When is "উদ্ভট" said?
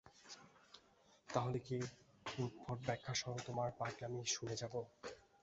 2.37-2.79